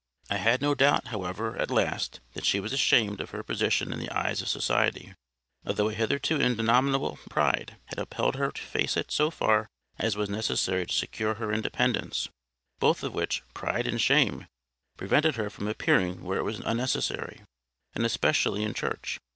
I 0.31 0.37
had 0.37 0.63
no 0.63 0.73
doubt, 0.73 1.09
however, 1.09 1.55
at 1.57 1.69
last, 1.69 2.21
that 2.33 2.43
she 2.43 2.59
was 2.59 2.73
ashamed 2.73 3.21
of 3.21 3.29
her 3.29 3.43
position 3.43 3.93
in 3.93 3.99
the 3.99 4.09
eyes 4.09 4.41
of 4.41 4.47
society, 4.47 5.13
although 5.63 5.89
a 5.89 5.93
hitherto 5.93 6.39
indomitable 6.41 7.19
pride 7.29 7.77
had 7.85 7.99
upheld 7.99 8.33
her 8.33 8.49
to 8.51 8.61
face 8.63 8.97
it 8.97 9.11
so 9.11 9.29
far 9.29 9.67
as 9.99 10.17
was 10.17 10.27
necessary 10.27 10.87
to 10.87 10.91
secure 10.95 11.35
her 11.35 11.53
independence; 11.53 12.29
both 12.79 13.03
of 13.03 13.13
which—pride 13.13 13.85
and 13.85 14.01
shame—prevented 14.01 15.35
her 15.35 15.51
from 15.51 15.67
appearing 15.67 16.23
where 16.23 16.39
it 16.39 16.45
was 16.45 16.61
unnecessary, 16.61 17.41
and 17.93 18.03
especially 18.03 18.63
in 18.63 18.73
church. 18.73 19.19